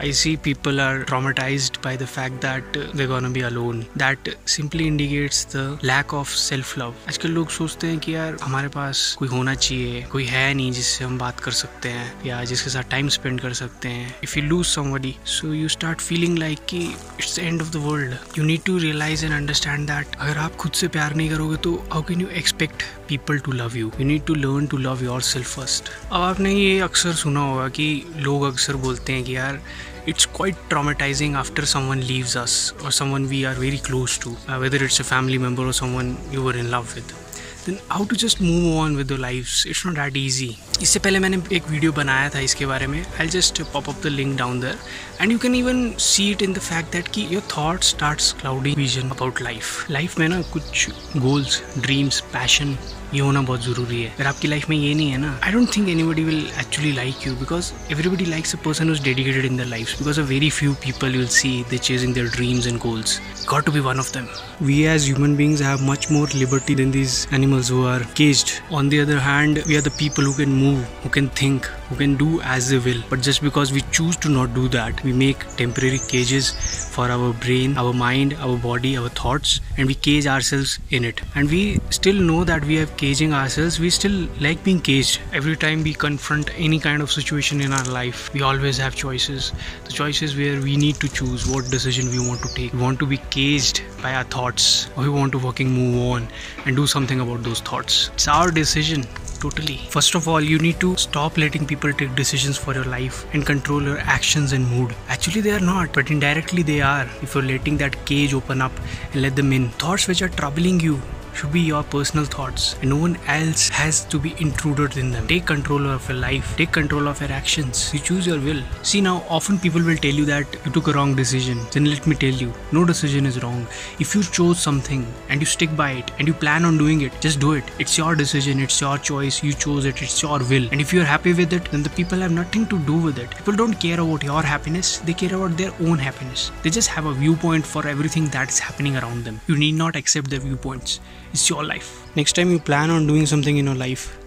I 0.00 0.12
see 0.12 0.36
people 0.36 0.80
are 0.80 1.04
traumatized 1.04 1.82
by 1.82 1.96
the 1.96 2.06
fact 2.06 2.40
that 2.42 2.76
they're 2.94 3.08
gonna 3.08 3.30
be 3.30 3.40
alone. 3.40 3.84
That 3.96 4.28
simply 4.46 4.86
indicates 4.86 5.44
the 5.44 5.64
lack 5.82 6.12
of 6.12 6.28
self 6.42 6.76
love. 6.76 6.94
आजकल 7.08 7.30
लोग 7.30 7.48
सोचते 7.50 7.86
हैं 7.86 7.98
कि 7.98 8.14
यार, 8.14 8.36
हमारे 8.42 8.68
पास 8.76 9.00
कोई 9.18 9.28
होना 9.28 9.54
चाहिए, 9.54 10.02
कोई 10.12 10.24
है 10.24 10.52
नहीं 10.54 10.70
जिससे 10.72 11.04
हम 11.04 11.18
बात 11.18 11.40
कर 11.40 11.52
सकते 11.60 11.88
हैं, 11.88 12.12
या 12.26 12.42
जिसके 12.44 12.70
साथ 12.70 12.90
टाइम 12.90 13.08
स्पेंड 13.16 13.40
कर 13.40 13.52
सकते 13.62 13.88
हैं 13.88 14.14
if 14.24 14.38
you 14.38 14.44
lose 14.44 14.66
somebody 14.66 15.14
so 15.36 15.52
you 15.52 15.68
start 15.68 16.00
feeling 16.00 16.38
like 16.38 16.64
कि 16.68 16.84
it's 16.84 17.36
the 17.36 17.44
end 17.44 17.62
of 17.62 17.70
the 17.70 17.82
world 17.86 18.38
you 18.38 18.44
need 18.44 18.62
to 18.66 18.76
realise 18.78 19.24
and 19.24 19.34
understand 19.34 19.86
that 19.88 20.16
अगर 20.20 20.38
आप 20.38 20.56
खुद 20.56 20.72
से 20.82 20.88
प्यार 20.98 21.14
नहीं 21.14 21.30
करोगे 21.30 21.56
तो 21.66 21.74
how 21.92 22.02
can 22.08 22.20
you 22.20 22.28
expect 22.42 22.82
people 23.08 23.38
to 23.38 23.52
love 23.52 23.76
you 23.76 23.90
you 24.00 24.06
need 24.06 24.24
to 24.26 24.34
learn 24.34 24.66
to 24.66 24.76
love 24.76 25.04
yourself 25.32 25.54
first 25.56 25.90
अब 26.06 26.20
आपने 26.22 26.54
ये 26.54 26.78
अक्सर 26.88 27.12
सुना 27.24 27.40
होगा 27.50 27.68
कि 27.80 27.90
लोग 28.16 28.42
अक्सर 28.52 28.76
बोलते 28.86 29.12
हैं 29.12 29.24
कि 29.24 29.36
यार 29.36 29.60
it's 30.06 30.26
quite 30.26 30.56
traumatizing 30.68 31.34
after 31.34 31.66
someone 31.66 32.06
leaves 32.06 32.36
us 32.36 32.72
or 32.84 32.90
someone 32.90 33.28
we 33.28 33.44
are 33.44 33.54
very 33.54 33.78
close 33.78 34.18
to, 34.18 34.30
uh, 34.48 34.58
whether 34.58 34.82
it's 34.84 35.00
a 35.00 35.04
family 35.04 35.38
member 35.38 35.66
or 35.66 35.72
someone 35.72 36.16
you 36.30 36.42
were 36.42 36.56
in 36.56 36.70
love 36.70 36.94
with. 36.94 37.27
Then 37.67 37.79
how 37.89 38.05
to 38.05 38.15
just 38.15 38.41
move 38.41 38.75
on 38.75 38.95
with 38.95 39.07
their 39.07 39.17
lives? 39.19 39.65
It's 39.65 39.83
not 39.85 39.95
that 39.95 40.17
easy. 40.17 40.49
इससे 40.81 40.99
पहले 40.99 41.19
मैंने 41.19 41.37
एक 41.55 41.69
video 41.69 41.91
बनाया 41.93 42.29
था 42.29 42.39
इसके 42.39 42.65
बारे 42.65 42.87
में 42.87 42.99
I 43.19 43.27
just 43.35 43.61
pop 43.73 43.89
up 43.89 44.01
the 44.03 44.07
link 44.07 44.37
down 44.37 44.59
there 44.59 44.77
and 45.21 45.31
you 45.31 45.37
can 45.39 45.55
even 45.55 45.91
see 46.05 46.29
it 46.31 46.41
in 46.41 46.53
the 46.53 46.59
fact 46.61 46.91
that 46.93 47.07
कि 47.15 47.27
your 47.31 47.43
thought 47.57 47.83
starts 47.83 48.31
clouding 48.41 48.75
vision 48.77 49.09
about 49.09 49.41
life 49.41 49.91
life 49.91 50.19
में 50.19 50.27
ना 50.29 50.41
कुछ 50.53 50.89
गोल्स 51.17 51.61
ड्रीम्स 51.77 52.19
पैशन 52.33 52.77
ये 53.13 53.19
होना 53.19 53.41
बहुत 53.41 53.63
ज़रूरी 53.63 54.01
है 54.01 54.09
अगर 54.09 54.27
आपकी 54.27 54.47
लाइफ 54.47 54.69
में 54.69 54.75
ये 54.77 54.93
नहीं 54.93 55.09
है 55.11 55.17
ना 55.17 55.39
I 55.43 55.51
don't 55.51 55.75
think 55.75 55.89
anybody 55.89 56.23
will 56.23 56.45
actually 56.59 56.91
like 56.91 57.27
you 57.27 57.33
because 57.35 57.71
everybody 57.91 58.25
likes 58.25 58.55
a 58.55 58.59
person 58.65 58.91
is 58.91 59.03
dedicated 59.03 59.45
in 59.45 59.57
their 59.57 59.65
life 59.65 59.97
because 59.99 60.19
a 60.19 60.23
very 60.33 60.49
few 60.49 60.73
people 60.85 61.17
will 61.17 61.27
see 61.37 61.53
they 61.69 61.77
chasing 61.79 62.13
their 62.13 62.29
dreams 62.29 62.67
and 62.67 62.79
goals 62.79 63.19
got 63.45 63.65
to 63.65 63.71
be 63.71 63.81
one 63.81 63.99
of 63.99 64.11
them. 64.11 64.27
We 64.61 64.87
as 64.87 65.07
human 65.07 65.35
beings 65.35 65.59
have 65.59 65.81
much 65.81 66.09
more 66.09 66.27
liberty 66.27 66.75
than 66.75 66.91
these 66.91 67.27
animals 67.58 67.68
who 67.68 67.86
are 67.86 68.04
caged. 68.14 68.60
On 68.70 68.88
the 68.88 69.00
other 69.00 69.18
hand, 69.18 69.62
we 69.66 69.76
are 69.76 69.80
the 69.80 69.90
people 69.90 70.24
who 70.24 70.34
can 70.34 70.52
move, 70.52 70.84
who 71.02 71.08
can 71.08 71.28
think, 71.30 71.68
who 71.88 71.96
can 71.96 72.16
do 72.16 72.40
as 72.42 72.68
they 72.70 72.78
will. 72.78 73.02
But 73.08 73.22
just 73.22 73.42
because 73.42 73.72
we 73.72 73.82
choose 73.92 74.16
to 74.18 74.28
not 74.28 74.54
do 74.54 74.68
that, 74.68 75.02
we 75.04 75.12
make 75.12 75.38
temporary 75.56 76.00
cages 76.08 76.50
for 76.94 77.10
our 77.10 77.32
brain, 77.32 77.76
our 77.78 77.92
mind, 77.92 78.34
our 78.34 78.56
body, 78.56 78.96
our 78.96 79.08
thoughts, 79.08 79.60
and 79.76 79.86
we 79.86 79.94
cage 79.94 80.26
ourselves 80.26 80.78
in 80.90 81.04
it. 81.04 81.20
And 81.34 81.50
we 81.50 81.78
still 81.90 82.14
know 82.14 82.44
that 82.44 82.64
we 82.64 82.78
are 82.78 82.86
caging 82.86 83.32
ourselves. 83.32 83.80
We 83.80 83.90
still 83.90 84.28
like 84.40 84.62
being 84.64 84.80
caged. 84.80 85.20
Every 85.32 85.56
time 85.56 85.82
we 85.82 85.94
confront 85.94 86.50
any 86.56 86.78
kind 86.78 87.02
of 87.02 87.10
situation 87.10 87.60
in 87.60 87.72
our 87.72 87.84
life, 87.84 88.32
we 88.32 88.42
always 88.42 88.78
have 88.78 88.94
choices. 88.94 89.52
The 89.84 89.92
choices 89.92 90.36
where 90.36 90.60
we 90.60 90.76
need 90.76 90.96
to 90.96 91.08
choose 91.08 91.46
what 91.46 91.70
decision 91.70 92.10
we 92.10 92.26
want 92.26 92.42
to 92.42 92.54
take. 92.54 92.72
We 92.72 92.80
want 92.80 92.98
to 93.00 93.06
be 93.06 93.18
caged 93.30 93.82
by 94.02 94.14
our 94.14 94.24
thoughts, 94.24 94.88
or 94.96 95.04
we 95.04 95.08
want 95.08 95.32
to 95.32 95.40
fucking 95.40 95.70
move 95.70 96.12
on 96.12 96.28
and 96.66 96.76
do 96.76 96.86
something 96.86 97.20
about 97.20 97.42
those 97.42 97.60
thoughts. 97.60 98.10
It's 98.14 98.28
our 98.28 98.50
decision 98.50 99.04
totally. 99.40 99.76
First 99.90 100.14
of 100.14 100.28
all 100.28 100.40
you 100.40 100.58
need 100.58 100.80
to 100.80 100.96
stop 100.96 101.36
letting 101.36 101.66
people 101.66 101.92
take 101.92 102.14
decisions 102.14 102.56
for 102.56 102.74
your 102.74 102.84
life 102.84 103.26
and 103.34 103.46
control 103.46 103.82
your 103.82 103.98
actions 103.98 104.52
and 104.52 104.68
mood. 104.70 104.94
Actually 105.08 105.40
they 105.40 105.52
are 105.52 105.60
not 105.60 105.92
but 105.92 106.10
indirectly 106.10 106.62
they 106.62 106.80
are. 106.80 107.08
If 107.22 107.34
you're 107.34 107.44
letting 107.44 107.76
that 107.78 108.04
cage 108.06 108.34
open 108.34 108.60
up 108.62 108.72
and 109.12 109.22
let 109.22 109.36
them 109.36 109.52
in 109.52 109.70
thoughts 109.70 110.08
which 110.08 110.22
are 110.22 110.28
troubling 110.28 110.80
you 110.80 111.00
should 111.38 111.52
be 111.52 111.60
your 111.60 111.82
personal 111.84 112.24
thoughts. 112.24 112.74
And 112.80 112.90
no 112.90 112.96
one 112.96 113.16
else 113.28 113.68
has 113.68 114.04
to 114.06 114.18
be 114.18 114.34
intruded 114.38 114.96
in 114.96 115.12
them. 115.12 115.26
Take 115.28 115.46
control 115.46 115.86
of 115.86 116.08
your 116.08 116.18
life. 116.18 116.56
Take 116.56 116.72
control 116.72 117.06
of 117.06 117.20
your 117.20 117.30
actions. 117.30 117.92
You 117.94 118.00
choose 118.00 118.26
your 118.26 118.40
will. 118.40 118.62
See 118.82 119.00
now 119.00 119.24
often 119.28 119.58
people 119.58 119.82
will 119.82 119.96
tell 119.96 120.18
you 120.20 120.24
that 120.24 120.56
you 120.64 120.72
took 120.72 120.88
a 120.88 120.92
wrong 120.92 121.14
decision. 121.14 121.60
Then 121.70 121.84
let 121.84 122.06
me 122.06 122.16
tell 122.16 122.36
you 122.44 122.52
no 122.72 122.84
decision 122.84 123.24
is 123.26 123.40
wrong. 123.42 123.66
If 124.00 124.14
you 124.16 124.22
chose 124.22 124.58
something 124.58 125.06
and 125.28 125.40
you 125.40 125.46
stick 125.46 125.76
by 125.76 125.92
it 126.00 126.10
and 126.18 126.26
you 126.26 126.34
plan 126.34 126.64
on 126.64 126.76
doing 126.76 127.02
it 127.02 127.20
just 127.20 127.38
do 127.38 127.52
it. 127.52 127.64
It's 127.78 127.96
your 127.96 128.16
decision. 128.16 128.58
It's 128.58 128.80
your 128.80 128.98
choice. 128.98 129.42
You 129.42 129.52
chose 129.52 129.84
it. 129.84 130.02
It's 130.02 130.20
your 130.22 130.40
will. 130.40 130.68
And 130.72 130.80
if 130.80 130.92
you're 130.92 131.04
happy 131.04 131.32
with 131.32 131.52
it 131.52 131.70
then 131.70 131.84
the 131.84 131.90
people 131.90 132.18
have 132.18 132.32
nothing 132.32 132.66
to 132.66 132.78
do 132.80 132.96
with 132.96 133.18
it. 133.18 133.30
People 133.36 133.54
don't 133.54 133.80
care 133.86 134.00
about 134.00 134.24
your 134.24 134.42
happiness. 134.42 134.98
They 134.98 135.14
care 135.14 135.36
about 135.36 135.56
their 135.56 135.72
own 135.80 135.98
happiness. 135.98 136.50
They 136.64 136.70
just 136.70 136.88
have 136.88 137.06
a 137.06 137.14
viewpoint 137.14 137.64
for 137.64 137.86
everything 137.86 138.26
that's 138.26 138.58
happening 138.58 138.96
around 138.96 139.24
them. 139.24 139.40
You 139.46 139.56
need 139.56 139.76
not 139.76 139.94
accept 139.94 140.30
their 140.30 140.40
viewpoints 140.40 141.00
it's 141.32 141.48
your 141.48 141.64
life. 141.64 142.06
Next 142.16 142.34
time 142.34 142.50
you 142.50 142.58
plan 142.58 142.90
on 142.90 143.06
doing 143.06 143.26
something 143.26 143.56
in 143.56 143.66
your 143.66 143.74
life, 143.74 144.18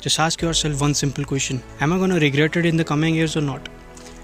just 0.00 0.18
ask 0.20 0.40
yourself 0.40 0.80
one 0.80 0.94
simple 0.94 1.24
question 1.24 1.62
Am 1.80 1.92
I 1.92 1.98
going 1.98 2.10
to 2.10 2.20
regret 2.20 2.56
it 2.56 2.66
in 2.66 2.76
the 2.76 2.84
coming 2.84 3.14
years 3.14 3.36
or 3.36 3.40
not? 3.40 3.68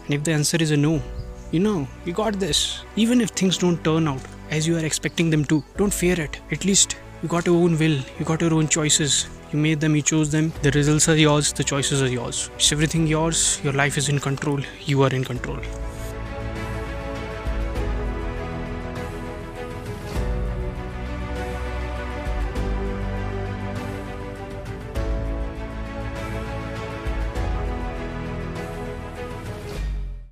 And 0.04 0.14
if 0.14 0.24
the 0.24 0.32
answer 0.32 0.56
is 0.60 0.70
a 0.70 0.76
no, 0.76 1.02
you 1.50 1.60
know, 1.60 1.86
you 2.04 2.12
got 2.12 2.40
this. 2.40 2.82
Even 2.96 3.20
if 3.20 3.30
things 3.30 3.58
don't 3.58 3.82
turn 3.84 4.08
out 4.08 4.20
as 4.50 4.66
you 4.66 4.76
are 4.76 4.84
expecting 4.84 5.30
them 5.30 5.44
to, 5.46 5.62
don't 5.76 5.92
fear 5.92 6.20
it. 6.20 6.40
At 6.50 6.64
least 6.64 6.96
you 7.22 7.28
got 7.28 7.46
your 7.46 7.56
own 7.56 7.78
will, 7.78 7.98
you 8.18 8.24
got 8.24 8.40
your 8.40 8.54
own 8.54 8.68
choices. 8.68 9.28
You 9.52 9.58
made 9.58 9.80
them, 9.80 9.94
you 9.94 10.02
chose 10.02 10.30
them. 10.30 10.52
The 10.62 10.70
results 10.70 11.08
are 11.10 11.16
yours, 11.16 11.52
the 11.52 11.62
choices 11.62 12.02
are 12.02 12.08
yours. 12.08 12.50
It's 12.56 12.72
everything 12.72 13.06
yours. 13.06 13.60
Your 13.62 13.74
life 13.74 13.98
is 13.98 14.08
in 14.08 14.18
control. 14.18 14.60
You 14.86 15.02
are 15.02 15.10
in 15.10 15.24
control. 15.24 15.58